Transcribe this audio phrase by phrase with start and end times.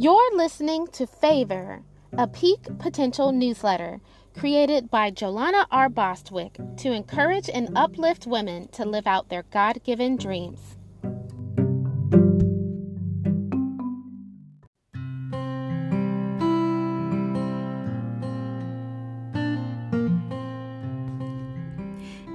[0.00, 1.82] You're listening to Favor,
[2.16, 4.00] a peak potential newsletter
[4.38, 5.88] created by Jolana R.
[5.88, 10.76] Bostwick to encourage and uplift women to live out their God given dreams.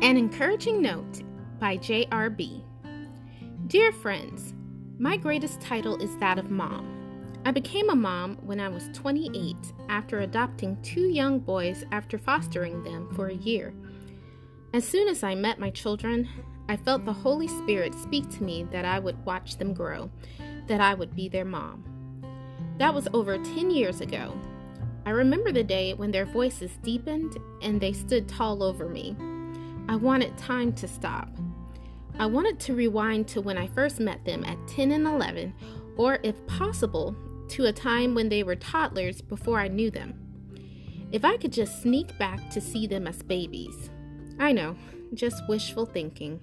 [0.02, 1.22] An encouraging note
[1.62, 2.66] by J.R.B.
[3.68, 4.54] Dear friends,
[5.00, 7.03] my greatest title is that of mom.
[7.46, 9.58] I became a mom when I was 28
[9.90, 13.74] after adopting two young boys after fostering them for a year.
[14.74, 16.30] As soon as I met my children,
[16.70, 20.10] I felt the Holy Spirit speak to me that I would watch them grow,
[20.68, 21.84] that I would be their mom.
[22.78, 24.34] That was over 10 years ago.
[25.06, 29.18] I remember the day when their voices deepened and they stood tall over me.
[29.90, 31.28] I wanted time to stop.
[32.18, 35.54] I wanted to rewind to when I first met them at 10 and 11,
[35.98, 37.14] or if possible,
[37.54, 40.16] to a time when they were toddlers before I knew them.
[41.12, 43.92] If I could just sneak back to see them as babies.
[44.40, 44.76] I know,
[45.14, 46.40] just wishful thinking.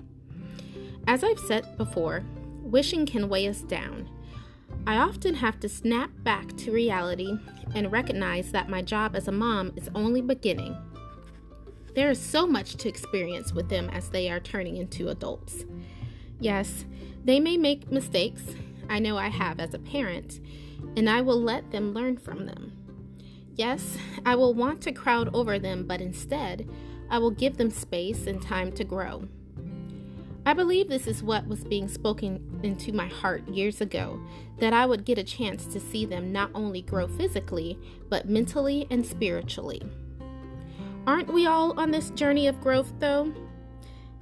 [1.09, 2.25] As I've said before,
[2.63, 4.09] wishing can weigh us down.
[4.87, 7.37] I often have to snap back to reality
[7.75, 10.77] and recognize that my job as a mom is only beginning.
[11.97, 15.65] There is so much to experience with them as they are turning into adults.
[16.39, 16.85] Yes,
[17.25, 18.43] they may make mistakes.
[18.91, 20.41] I know I have as a parent,
[20.97, 22.73] and I will let them learn from them.
[23.55, 26.69] Yes, I will want to crowd over them, but instead,
[27.09, 29.29] I will give them space and time to grow.
[30.45, 34.19] I believe this is what was being spoken into my heart years ago
[34.59, 38.87] that I would get a chance to see them not only grow physically, but mentally
[38.91, 39.83] and spiritually.
[41.07, 43.33] Aren't we all on this journey of growth, though?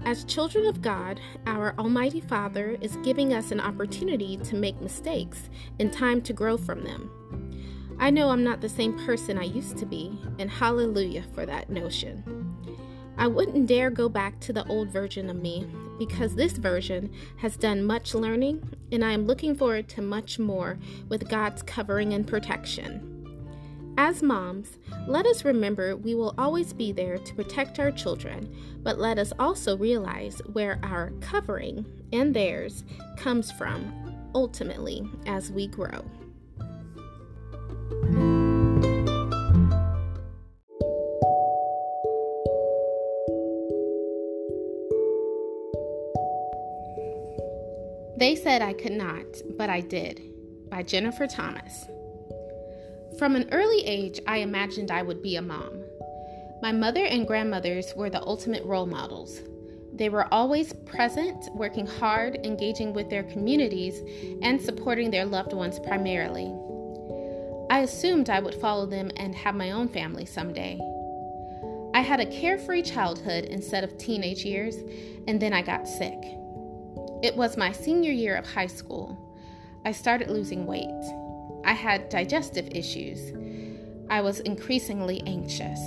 [0.04, 5.50] As children of God, our Almighty Father is giving us an opportunity to make mistakes
[5.78, 7.10] and time to grow from them.
[7.98, 11.68] I know I'm not the same person I used to be, and hallelujah for that
[11.68, 12.22] notion.
[13.18, 15.66] I wouldn't dare go back to the old version of me
[15.98, 20.78] because this version has done much learning, and I am looking forward to much more
[21.08, 23.17] with God's covering and protection.
[24.00, 24.78] As moms,
[25.08, 28.48] let us remember we will always be there to protect our children,
[28.84, 32.84] but let us also realize where our covering and theirs
[33.16, 36.04] comes from ultimately as we grow.
[48.16, 49.26] They said I could not,
[49.56, 50.22] but I did,
[50.70, 51.88] by Jennifer Thomas.
[53.18, 55.82] From an early age, I imagined I would be a mom.
[56.62, 59.40] My mother and grandmothers were the ultimate role models.
[59.92, 64.00] They were always present, working hard, engaging with their communities,
[64.40, 66.46] and supporting their loved ones primarily.
[67.68, 70.78] I assumed I would follow them and have my own family someday.
[71.94, 74.76] I had a carefree childhood instead of teenage years,
[75.26, 76.18] and then I got sick.
[77.24, 79.18] It was my senior year of high school.
[79.84, 81.27] I started losing weight.
[81.68, 83.34] I had digestive issues.
[84.08, 85.78] I was increasingly anxious.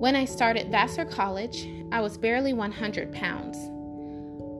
[0.00, 3.58] When I started Vassar College, I was barely 100 pounds.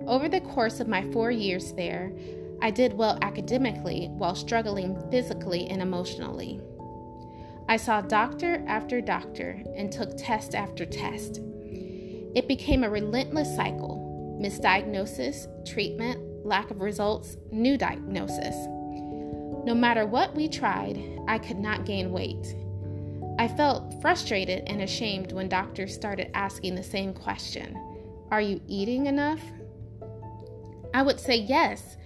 [0.07, 2.13] Over the course of my four years there,
[2.61, 6.61] I did well academically while struggling physically and emotionally.
[7.67, 11.41] I saw doctor after doctor and took test after test.
[12.35, 18.82] It became a relentless cycle misdiagnosis, treatment, lack of results, new diagnosis.
[19.65, 22.55] No matter what we tried, I could not gain weight.
[23.39, 27.77] I felt frustrated and ashamed when doctors started asking the same question
[28.31, 29.41] Are you eating enough?
[30.95, 31.97] I would say yes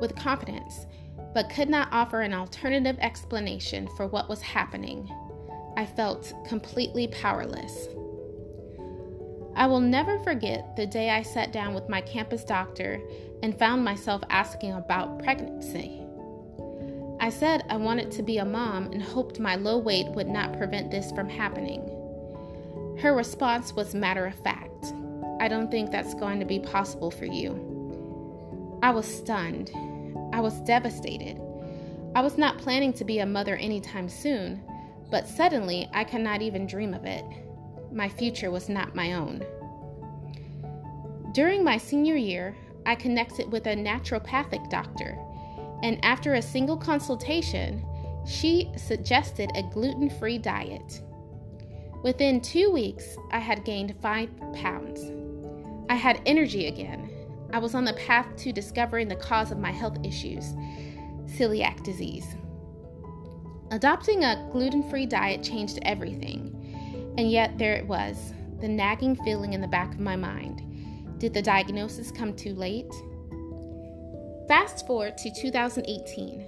[0.00, 0.86] with confidence,
[1.34, 5.10] but could not offer an alternative explanation for what was happening.
[5.76, 7.88] I felt completely powerless.
[9.56, 13.00] I will never forget the day I sat down with my campus doctor
[13.42, 15.99] and found myself asking about pregnancy.
[17.30, 20.58] I said I wanted to be a mom and hoped my low weight would not
[20.58, 21.80] prevent this from happening.
[23.00, 24.86] Her response was matter of fact.
[25.38, 28.80] I don't think that's going to be possible for you.
[28.82, 29.70] I was stunned.
[30.32, 31.40] I was devastated.
[32.16, 34.60] I was not planning to be a mother anytime soon,
[35.08, 37.24] but suddenly I could not even dream of it.
[37.92, 39.44] My future was not my own.
[41.32, 42.56] During my senior year,
[42.86, 45.16] I connected with a naturopathic doctor
[45.82, 47.84] and after a single consultation,
[48.26, 51.02] she suggested a gluten free diet.
[52.02, 55.00] Within two weeks, I had gained five pounds.
[55.88, 57.10] I had energy again.
[57.52, 60.54] I was on the path to discovering the cause of my health issues.
[61.26, 62.26] celiac disease.
[63.70, 69.52] Adopting a gluten free diet changed everything, and yet there it was, the nagging feeling
[69.52, 70.62] in the back of my mind.
[71.18, 72.92] Did the diagnosis come too late?
[74.50, 76.44] Fast forward to 2018.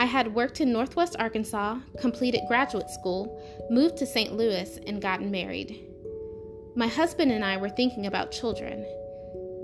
[0.00, 3.40] I had worked in Northwest Arkansas, completed graduate school,
[3.70, 4.32] moved to St.
[4.32, 5.86] Louis, and gotten married.
[6.74, 8.84] My husband and I were thinking about children.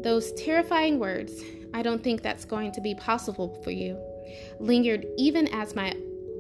[0.04, 1.42] Those terrifying words,
[1.74, 4.00] I don't think that's going to be possible for you,
[4.60, 5.96] lingered even as my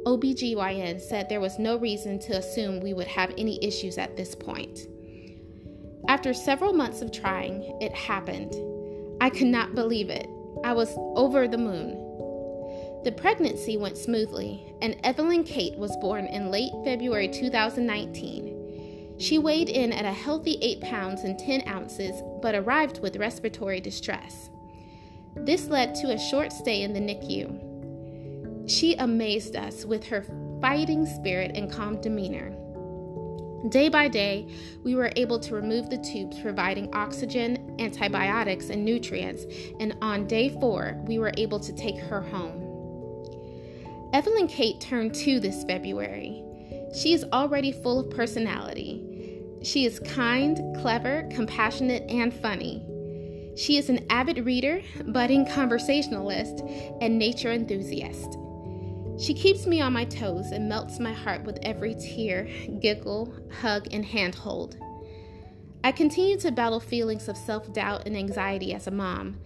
[0.06, 4.36] OBGYN said there was no reason to assume we would have any issues at this
[4.36, 4.86] point.
[6.06, 8.54] After several months of trying, it happened.
[9.20, 10.28] I could not believe it.
[10.62, 12.04] I was over the moon.
[13.04, 19.16] The pregnancy went smoothly, and Evelyn Kate was born in late February 2019.
[19.18, 23.80] She weighed in at a healthy 8 pounds and 10 ounces, but arrived with respiratory
[23.80, 24.50] distress.
[25.36, 28.70] This led to a short stay in the NICU.
[28.70, 30.24] She amazed us with her
[30.60, 32.56] fighting spirit and calm demeanor.
[33.70, 34.46] Day by day,
[34.82, 39.46] we were able to remove the tubes providing oxygen, antibiotics, and nutrients,
[39.80, 42.60] and on day four, we were able to take her home.
[44.12, 46.44] Evelyn Kate turned two this February.
[46.94, 49.40] She is already full of personality.
[49.62, 52.84] She is kind, clever, compassionate, and funny.
[53.56, 56.60] She is an avid reader, budding conversationalist,
[57.00, 58.36] and nature enthusiast.
[59.18, 62.48] She keeps me on my toes and melts my heart with every tear,
[62.80, 64.76] giggle, hug, and handhold.
[65.84, 69.38] I continue to battle feelings of self doubt and anxiety as a mom,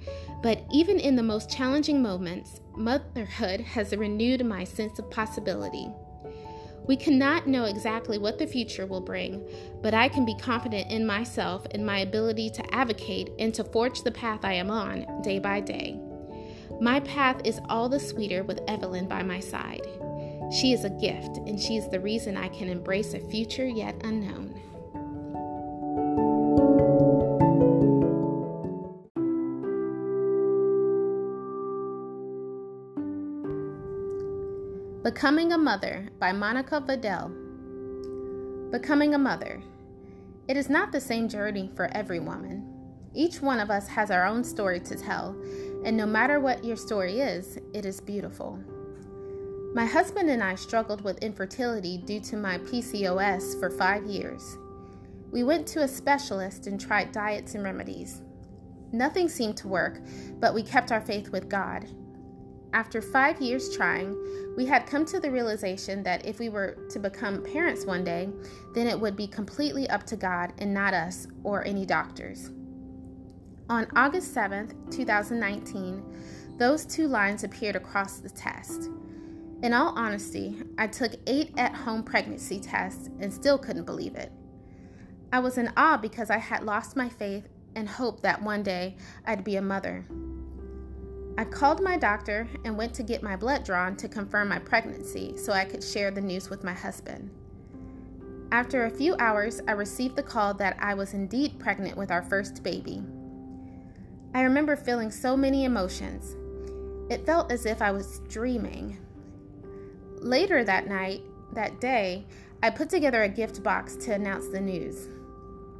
[0.42, 5.88] but even in the most challenging moments, motherhood has renewed my sense of possibility.
[6.86, 9.46] We cannot know exactly what the future will bring,
[9.82, 14.02] but I can be confident in myself and my ability to advocate and to forge
[14.02, 16.00] the path I am on day by day.
[16.80, 19.86] My path is all the sweeter with Evelyn by my side.
[20.52, 24.00] She is a gift, and she is the reason I can embrace a future yet
[24.04, 24.54] unknown.
[35.02, 37.32] Becoming a Mother by Monica Vidal.
[38.70, 39.60] Becoming a mother.
[40.46, 42.78] It is not the same journey for every woman.
[43.14, 45.34] Each one of us has our own story to tell,
[45.84, 48.58] and no matter what your story is, it is beautiful.
[49.74, 54.56] My husband and I struggled with infertility due to my PCOS for five years.
[55.30, 58.22] We went to a specialist and tried diets and remedies.
[58.92, 60.00] Nothing seemed to work,
[60.40, 61.86] but we kept our faith with God.
[62.72, 64.16] After five years trying,
[64.56, 68.28] we had come to the realization that if we were to become parents one day,
[68.74, 72.50] then it would be completely up to God and not us or any doctors.
[73.70, 76.02] On August 7th, 2019,
[76.56, 78.88] those two lines appeared across the test.
[79.62, 84.32] In all honesty, I took eight at home pregnancy tests and still couldn't believe it.
[85.34, 88.96] I was in awe because I had lost my faith and hoped that one day
[89.26, 90.06] I'd be a mother.
[91.36, 95.36] I called my doctor and went to get my blood drawn to confirm my pregnancy
[95.36, 97.30] so I could share the news with my husband.
[98.50, 102.22] After a few hours, I received the call that I was indeed pregnant with our
[102.22, 103.04] first baby.
[104.34, 106.36] I remember feeling so many emotions.
[107.10, 108.98] It felt as if I was dreaming.
[110.20, 112.26] Later that night, that day,
[112.62, 115.08] I put together a gift box to announce the news.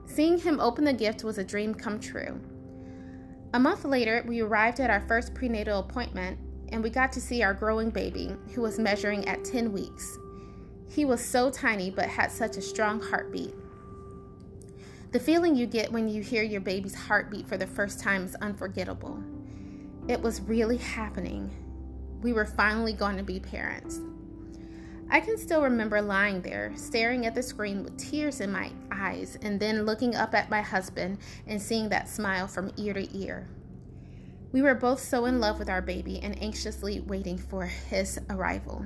[0.06, 2.40] Seeing him open the gift was a dream come true.
[3.52, 6.38] A month later, we arrived at our first prenatal appointment
[6.70, 10.18] and we got to see our growing baby, who was measuring at 10 weeks.
[10.90, 13.54] He was so tiny but had such a strong heartbeat.
[15.10, 18.34] The feeling you get when you hear your baby's heartbeat for the first time is
[18.42, 19.22] unforgettable.
[20.06, 21.50] It was really happening.
[22.20, 24.00] We were finally going to be parents.
[25.10, 29.38] I can still remember lying there, staring at the screen with tears in my eyes,
[29.40, 33.48] and then looking up at my husband and seeing that smile from ear to ear.
[34.52, 38.84] We were both so in love with our baby and anxiously waiting for his arrival.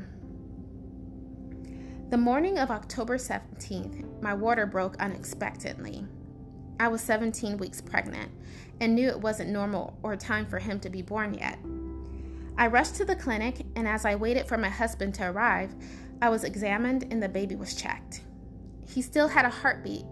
[2.12, 6.06] The morning of October 17th, my water broke unexpectedly.
[6.78, 8.30] I was 17 weeks pregnant
[8.82, 11.58] and knew it wasn't normal or time for him to be born yet.
[12.58, 15.74] I rushed to the clinic, and as I waited for my husband to arrive,
[16.20, 18.20] I was examined and the baby was checked.
[18.86, 20.04] He still had a heartbeat,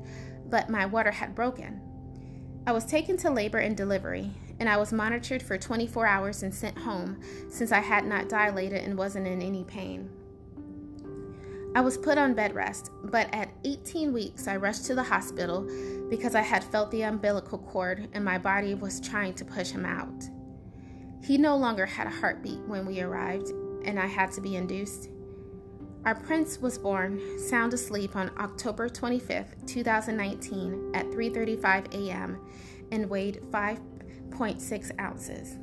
[0.49, 1.83] but my water had broken.
[2.66, 6.54] I was taken to labor and delivery, and I was monitored for 24 hours and
[6.54, 10.09] sent home since I had not dilated and wasn't in any pain.
[11.73, 15.69] I was put on bed rest, but at 18 weeks, I rushed to the hospital
[16.11, 19.87] because I had felt the umbilical cord and my body was trying to push him
[19.87, 20.29] out.
[21.23, 23.50] He no longer had a heartbeat when we arrived,
[23.85, 25.11] and I had to be induced.
[26.05, 32.41] Our prince was born sound asleep on October 25th, 2019 at 3:35 a.m.
[32.91, 35.59] and weighed 5.6 ounces.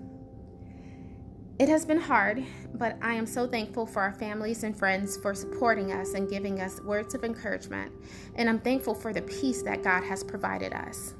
[1.59, 2.43] It has been hard,
[2.75, 6.61] but I am so thankful for our families and friends for supporting us and giving
[6.61, 7.91] us words of encouragement,
[8.35, 11.15] and I'm thankful for the peace that God has provided us.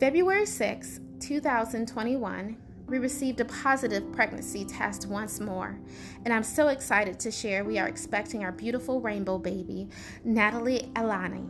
[0.00, 5.78] February 6, 2021, we received a positive pregnancy test once more,
[6.24, 9.90] and I'm so excited to share we are expecting our beautiful rainbow baby,
[10.24, 11.44] Natalie Alani.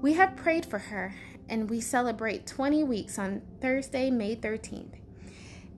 [0.00, 1.14] We have prayed for her,
[1.50, 4.99] and we celebrate 20 weeks on Thursday, May 13th.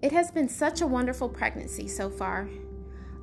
[0.02, 2.48] It has been such a wonderful pregnancy so far.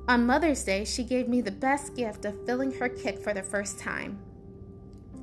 [0.08, 3.42] On Mother's Day, she gave me the best gift of filling her kick for the
[3.42, 4.18] first time.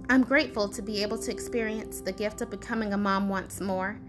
[0.07, 3.99] I'm grateful to be able to experience the gift of becoming a mom once more.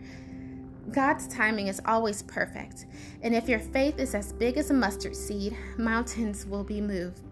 [0.93, 2.85] God's timing is always perfect,
[3.23, 7.23] and if your faith is as big as a mustard seed, mountains will be moved.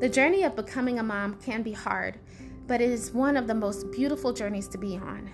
[0.00, 2.18] The journey of becoming a mom can be hard,
[2.66, 5.30] but it is one of the most beautiful journeys to be on.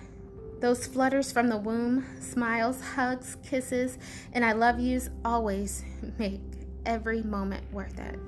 [0.59, 3.97] Those flutters from the womb, smiles, hugs, kisses,
[4.33, 5.85] and I love yous always
[6.17, 6.41] make
[6.85, 8.19] every moment worth it.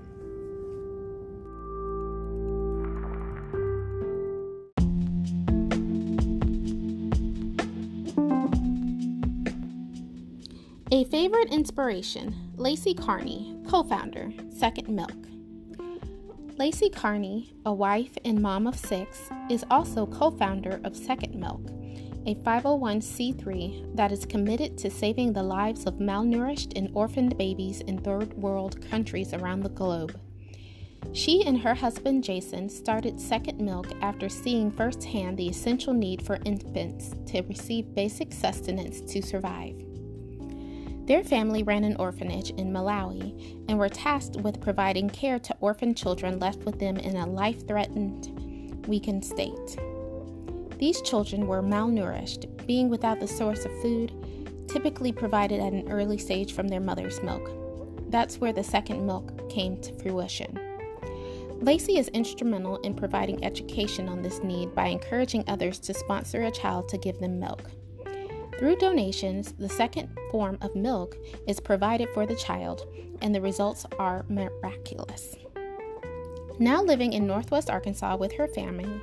[10.94, 15.12] A favorite inspiration Lacey Carney, co founder, Second Milk.
[16.58, 21.62] Lacey Carney, a wife and mom of six, is also co founder of Second Milk,
[22.28, 27.98] a 501c3 that is committed to saving the lives of malnourished and orphaned babies in
[27.98, 30.20] third world countries around the globe.
[31.14, 36.38] She and her husband Jason started Second Milk after seeing firsthand the essential need for
[36.46, 39.76] infants to receive basic sustenance to survive.
[41.08, 45.96] Their family ran an orphanage in Malawi and were tasked with providing care to orphan
[45.96, 49.78] children left with them in a life threatened, weakened state.
[50.82, 54.12] These children were malnourished, being without the source of food,
[54.68, 57.52] typically provided at an early stage from their mother's milk.
[58.10, 60.60] That's where the second milk came to fruition.
[61.62, 66.52] Lacey is instrumental in providing education on this need by encouraging others to sponsor a
[66.52, 67.62] child to give them milk.
[68.58, 71.16] Through donations, the second form of milk
[71.48, 72.88] is provided for the child,
[73.22, 75.36] and the results are miraculous.
[76.58, 79.00] Now living in Northwest Arkansas with her family,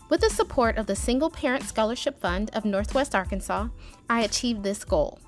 [0.08, 3.68] With the support of the Single Parent Scholarship Fund of Northwest Arkansas,
[4.10, 5.20] I achieved this goal.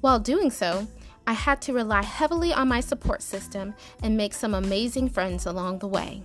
[0.00, 0.88] While doing so,
[1.26, 5.80] I had to rely heavily on my support system and make some amazing friends along
[5.80, 6.22] the way.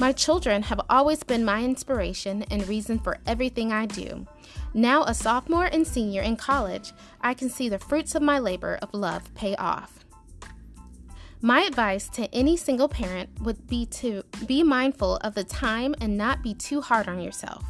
[0.00, 4.26] My children have always been my inspiration and reason for everything I do.
[4.78, 8.78] Now, a sophomore and senior in college, I can see the fruits of my labor
[8.80, 10.04] of love pay off.
[11.40, 16.16] My advice to any single parent would be to be mindful of the time and
[16.16, 17.64] not be too hard on yourself.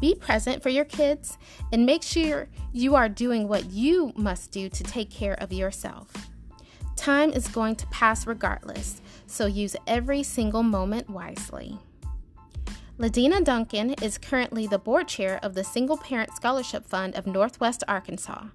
[0.00, 1.36] Be present for your kids
[1.70, 6.30] and make sure you are doing what you must do to take care of yourself.
[6.96, 11.78] Time is going to pass regardless, so use every single moment wisely.
[12.98, 17.84] Ladina Duncan is currently the board chair of the Single Parent Scholarship Fund of Northwest
[17.86, 18.46] Arkansas.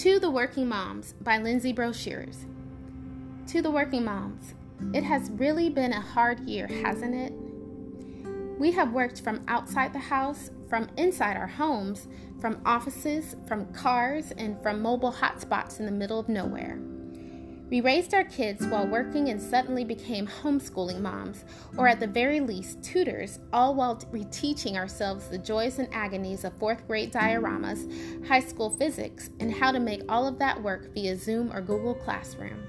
[0.00, 2.46] the Working Moms by Lindsay Brashears.
[3.48, 4.54] To the Working Moms,
[4.94, 7.34] it has really been a hard year, hasn't it?
[8.58, 12.08] We have worked from outside the house, from inside our homes,
[12.40, 16.78] from offices, from cars, and from mobile hotspots in the middle of nowhere.
[17.70, 21.44] We raised our kids while working and suddenly became homeschooling moms,
[21.78, 26.52] or at the very least, tutors, all while reteaching ourselves the joys and agonies of
[26.58, 31.16] fourth grade dioramas, high school physics, and how to make all of that work via
[31.16, 32.60] Zoom or Google Classroom.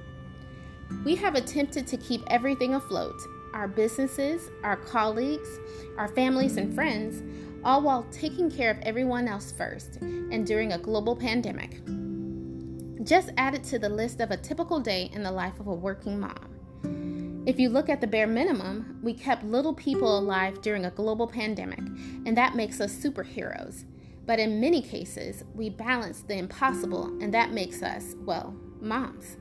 [1.03, 3.19] We have attempted to keep everything afloat
[3.55, 5.49] our businesses, our colleagues,
[5.97, 7.23] our families, and friends,
[7.65, 11.81] all while taking care of everyone else first and during a global pandemic.
[13.03, 15.73] Just add it to the list of a typical day in the life of a
[15.73, 17.43] working mom.
[17.47, 21.25] If you look at the bare minimum, we kept little people alive during a global
[21.25, 23.85] pandemic, and that makes us superheroes.
[24.27, 29.37] But in many cases, we balance the impossible, and that makes us, well, moms.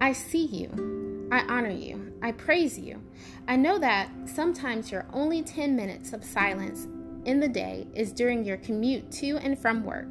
[0.00, 1.28] I see you.
[1.32, 2.12] I honor you.
[2.22, 3.02] I praise you.
[3.48, 6.86] I know that sometimes your only 10 minutes of silence
[7.24, 10.06] in the day is during your commute to and from work,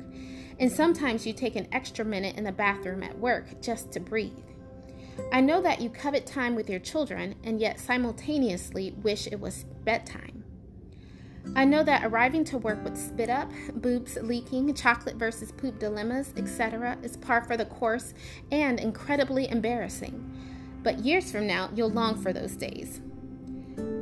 [0.60, 4.32] and sometimes you take an extra minute in the bathroom at work just to breathe.
[5.32, 9.66] I know that you covet time with your children and yet simultaneously wish it was
[9.84, 10.44] bedtime.
[11.56, 16.34] I know that arriving to work with spit up, boobs leaking, chocolate versus poop dilemmas,
[16.38, 18.14] etc., is par for the course
[18.52, 20.32] and incredibly embarrassing.
[20.82, 23.02] But years from now, you'll long for those days.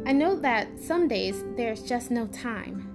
[0.05, 2.92] I know that some days there's just no time.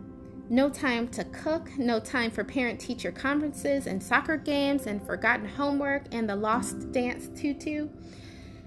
[0.51, 5.47] No time to cook, no time for parent teacher conferences and soccer games and forgotten
[5.47, 7.89] homework and the lost dance tutu.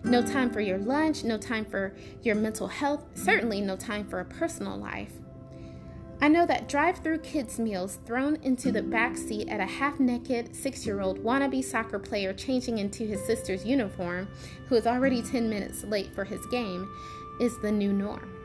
[0.03, 4.19] No time for your lunch, no time for your mental health, certainly no time for
[4.19, 5.13] a personal life.
[6.21, 9.99] I know that drive through kids' meals thrown into the back seat at a half
[9.99, 14.27] naked six year old wannabe soccer player changing into his sister's uniform,
[14.67, 16.87] who is already 10 minutes late for his game,
[17.39, 18.40] is the new norm.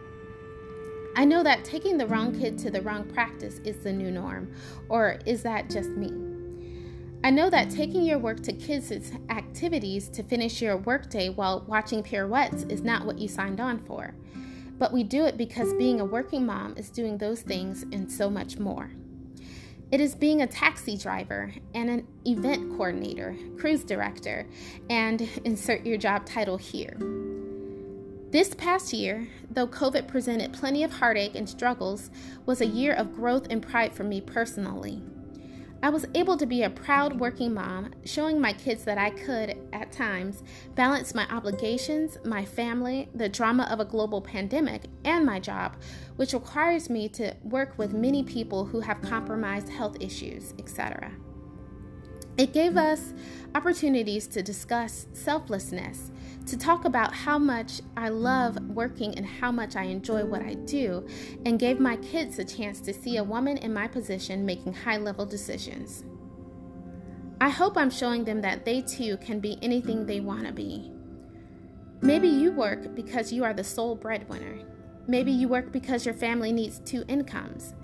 [1.16, 4.54] I know that taking the wrong kid to the wrong practice is the new norm,
[4.88, 6.12] or is that just me?
[7.24, 12.04] I know that taking your work to kids' activities to finish your workday while watching
[12.04, 14.14] pirouettes is not what you signed on for
[14.78, 18.28] but we do it because being a working mom is doing those things and so
[18.28, 18.90] much more.
[19.90, 24.46] It is being a taxi driver and an event coordinator, cruise director,
[24.90, 26.96] and insert your job title here.
[28.30, 32.10] This past year, though COVID presented plenty of heartache and struggles,
[32.44, 35.00] was a year of growth and pride for me personally.
[35.80, 39.56] I was able to be a proud working mom, showing my kids that I could,
[39.72, 40.42] at times,
[40.74, 45.76] balance my obligations, my family, the drama of a global pandemic, and my job,
[46.16, 51.12] which requires me to work with many people who have compromised health issues, etc.
[52.36, 53.14] It gave us
[53.54, 56.10] opportunities to discuss selflessness,
[56.46, 60.54] to talk about how much I love working and how much I enjoy what I
[60.54, 61.06] do,
[61.44, 64.96] and gave my kids a chance to see a woman in my position making high
[64.96, 66.04] level decisions.
[67.40, 70.90] I hope I'm showing them that they too can be anything they want to be.
[72.00, 74.58] Maybe you work because you are the sole breadwinner.
[75.08, 77.74] Maybe you work because your family needs two incomes.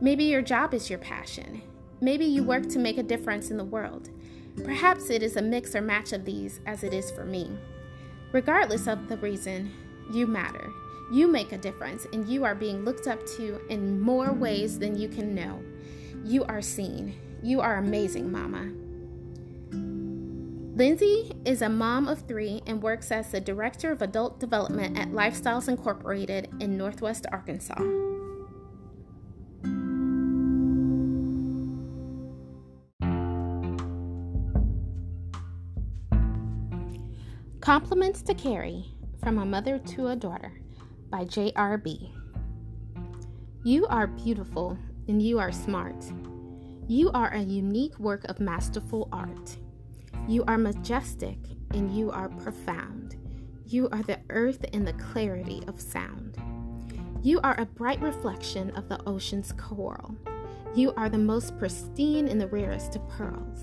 [0.00, 1.62] Maybe your job is your passion.
[2.00, 4.10] Maybe you work to make a difference in the world.
[4.64, 7.50] Perhaps it is a mix or match of these, as it is for me.
[8.32, 9.72] Regardless of the reason,
[10.12, 10.72] you matter.
[11.10, 14.96] You make a difference, and you are being looked up to in more ways than
[14.96, 15.60] you can know.
[16.24, 17.18] You are seen.
[17.42, 18.70] You are amazing, Mama.
[20.76, 25.08] Lindsay is a mom of three and works as the Director of Adult Development at
[25.08, 27.82] Lifestyles Incorporated in Northwest Arkansas.
[37.60, 38.86] Compliments to Carrie
[39.22, 40.58] From a Mother to a Daughter
[41.10, 42.10] by J.R.B.
[43.64, 46.02] You are beautiful and you are smart.
[46.88, 49.58] You are a unique work of masterful art.
[50.26, 51.36] You are majestic
[51.72, 53.16] and you are profound.
[53.66, 56.38] You are the earth and the clarity of sound.
[57.22, 60.16] You are a bright reflection of the ocean's coral.
[60.74, 63.60] You are the most pristine and the rarest of pearls.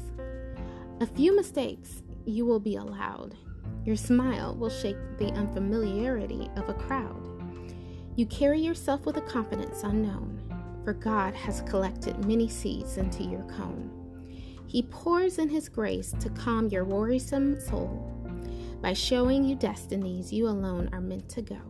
[1.01, 3.35] A few mistakes you will be allowed
[3.87, 7.23] your smile will shake the unfamiliarity of a crowd.
[8.17, 10.41] You carry yourself with a confidence unknown,
[10.83, 13.89] for God has collected many seeds into your cone.
[14.67, 18.13] He pours in His grace to calm your worrisome soul
[18.81, 21.61] by showing you destinies you alone are meant to go.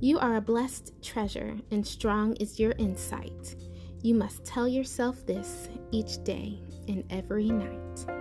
[0.00, 3.56] You are a blessed treasure, and strong is your insight.
[4.00, 8.19] You must tell yourself this each day and every night.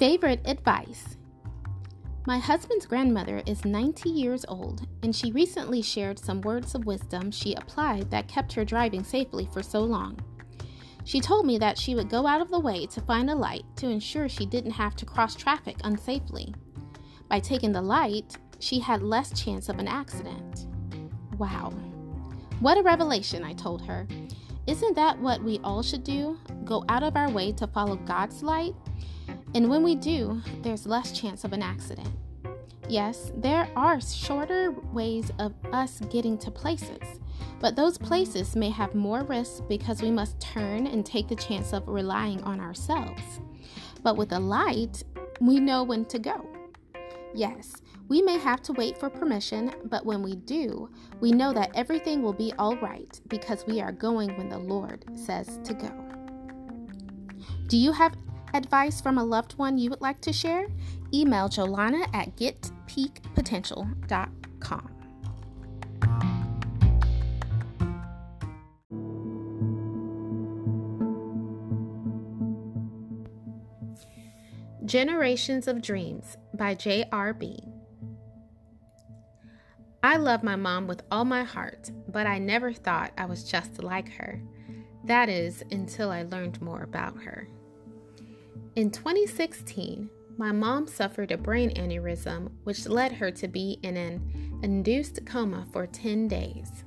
[0.00, 1.18] Favorite advice
[2.26, 7.30] My husband's grandmother is 90 years old, and she recently shared some words of wisdom
[7.30, 10.18] she applied that kept her driving safely for so long.
[11.04, 13.64] She told me that she would go out of the way to find a light
[13.76, 16.54] to ensure she didn't have to cross traffic unsafely.
[17.28, 20.66] By taking the light, she had less chance of an accident.
[21.36, 21.74] Wow.
[22.60, 24.08] What a revelation, I told her.
[24.66, 26.38] Isn't that what we all should do?
[26.64, 28.74] Go out of our way to follow God's light
[29.54, 32.08] and when we do, there's less chance of an accident.
[32.88, 37.20] Yes, there are shorter ways of us getting to places,
[37.60, 41.72] but those places may have more risks because we must turn and take the chance
[41.72, 43.40] of relying on ourselves.
[44.02, 45.02] But with a light,
[45.40, 46.46] we know when to go.
[47.34, 47.76] Yes,
[48.08, 52.22] we may have to wait for permission, but when we do, we know that everything
[52.22, 55.92] will be all right because we are going when the Lord says to go.
[57.68, 58.16] Do you have
[58.54, 60.66] advice from a loved one you would like to share,
[61.12, 64.90] email Jolana at getpeakpotential.com.
[74.84, 77.62] Generations of Dreams by J.R.B.
[80.02, 83.82] I love my mom with all my heart, but I never thought I was just
[83.82, 84.40] like her.
[85.04, 87.46] That is, until I learned more about her.
[88.76, 94.60] In 2016, my mom suffered a brain aneurysm, which led her to be in an
[94.62, 96.84] induced coma for 10 days.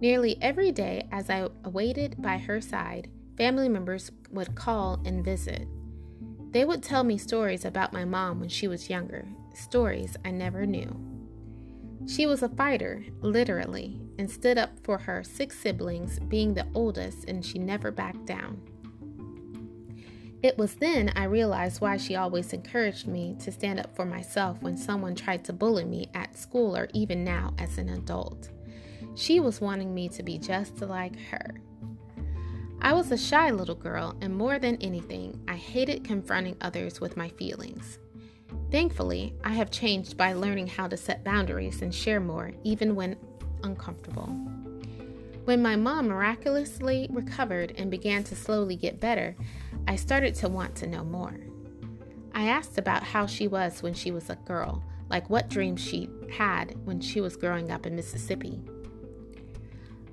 [0.00, 5.66] Nearly every day, as I awaited by her side, family members would call and visit.
[6.50, 10.66] They would tell me stories about my mom when she was younger, stories I never
[10.66, 10.94] knew.
[12.06, 17.24] She was a fighter, literally, and stood up for her six siblings, being the oldest,
[17.28, 18.60] and she never backed down.
[20.42, 24.60] It was then I realized why she always encouraged me to stand up for myself
[24.60, 28.50] when someone tried to bully me at school or even now as an adult.
[29.14, 31.60] She was wanting me to be just like her.
[32.80, 37.16] I was a shy little girl, and more than anything, I hated confronting others with
[37.16, 38.00] my feelings.
[38.72, 43.16] Thankfully, I have changed by learning how to set boundaries and share more, even when
[43.62, 44.26] uncomfortable.
[45.44, 49.36] When my mom miraculously recovered and began to slowly get better,
[49.86, 51.34] I started to want to know more.
[52.34, 56.08] I asked about how she was when she was a girl, like what dreams she
[56.32, 58.62] had when she was growing up in Mississippi.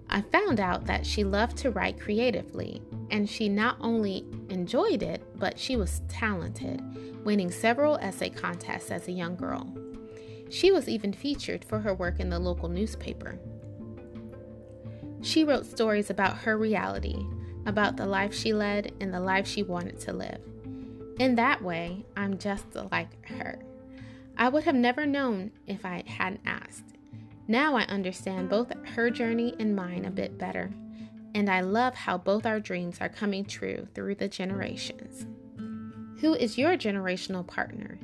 [0.10, 5.22] I found out that she loved to write creatively, and she not only enjoyed it,
[5.38, 6.82] but she was talented,
[7.24, 9.72] winning several essay contests as a young girl.
[10.50, 13.38] She was even featured for her work in the local newspaper.
[15.22, 17.24] She wrote stories about her reality,
[17.70, 20.42] about the life she led and the life she wanted to live.
[21.20, 23.60] In that way, I'm just like her.
[24.38, 26.96] I would have never known if I hadn't asked.
[27.48, 30.72] Now I understand both her journey and mine a bit better,
[31.34, 35.26] and I love how both our dreams are coming true through the generations.
[36.22, 37.98] Who is your generational partner?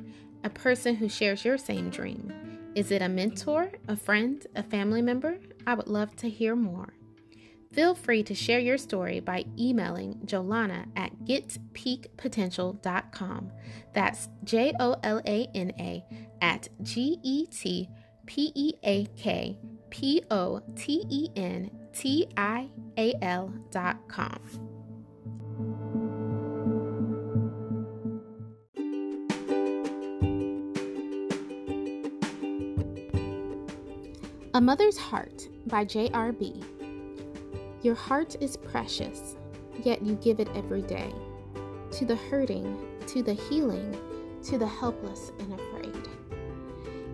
[0.44, 2.32] A person who shares your same dream?
[2.74, 5.38] Is it a mentor, a friend, a family member?
[5.66, 6.92] I would love to hear more.
[7.76, 13.52] Feel free to share your story by emailing Jolana at getpeakpotential.com.
[13.92, 16.02] That's J O L A N A
[16.40, 17.90] at G E T
[18.24, 19.58] P E A K
[19.90, 24.40] P O T E N T I A L dot com.
[34.54, 36.62] A Mother's Heart by J.R.B.
[37.86, 39.36] Your heart is precious,
[39.84, 41.14] yet you give it every day.
[41.92, 43.96] To the hurting, to the healing,
[44.42, 46.08] to the helpless and afraid.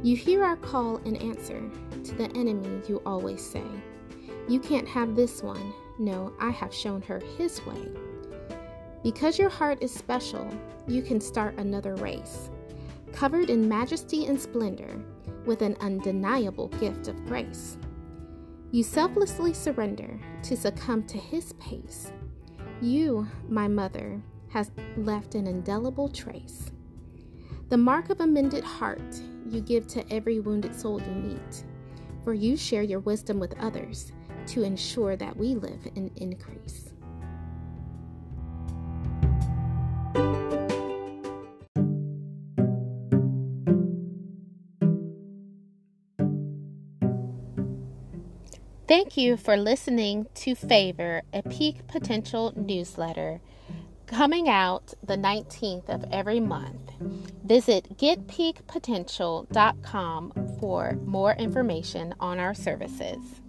[0.03, 1.63] You hear our call and answer.
[2.05, 3.63] To the enemy, you always say,
[4.49, 5.75] You can't have this one.
[5.99, 7.91] No, I have shown her his way.
[9.03, 10.49] Because your heart is special,
[10.89, 12.49] you can start another race,
[13.13, 15.05] covered in majesty and splendor,
[15.45, 17.77] with an undeniable gift of grace.
[18.73, 22.11] You selflessly surrender to succumb to his pace.
[22.81, 26.71] You, my mother, has left an indelible trace.
[27.69, 31.65] The mark of a mended heart you give to every wounded soul you meet,
[32.25, 34.11] for you share your wisdom with others
[34.47, 36.92] to ensure that we live in increase.
[48.93, 53.41] Thank you for listening to Favor, a Peak Potential newsletter.
[54.05, 56.93] coming out the 19th of every month.
[57.43, 63.42] Visit getpeakpotential.com for more information on our services.